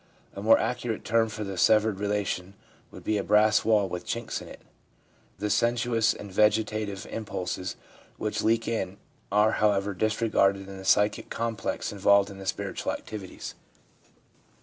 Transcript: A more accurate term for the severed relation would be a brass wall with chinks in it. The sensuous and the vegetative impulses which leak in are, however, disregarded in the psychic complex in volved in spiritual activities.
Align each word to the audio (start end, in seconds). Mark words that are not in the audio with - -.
A 0.35 0.41
more 0.41 0.57
accurate 0.57 1.05
term 1.05 1.29
for 1.29 1.43
the 1.43 1.59
severed 1.59 1.99
relation 1.99 2.55
would 2.89 3.03
be 3.03 3.19
a 3.19 3.23
brass 3.23 3.63
wall 3.63 3.87
with 3.87 4.03
chinks 4.03 4.41
in 4.41 4.47
it. 4.47 4.63
The 5.37 5.51
sensuous 5.51 6.11
and 6.11 6.31
the 6.31 6.33
vegetative 6.33 7.05
impulses 7.11 7.75
which 8.17 8.41
leak 8.41 8.67
in 8.67 8.97
are, 9.31 9.51
however, 9.51 9.93
disregarded 9.93 10.67
in 10.67 10.79
the 10.79 10.85
psychic 10.85 11.29
complex 11.29 11.91
in 11.91 11.99
volved 11.99 12.31
in 12.31 12.43
spiritual 12.47 12.93
activities. 12.93 13.53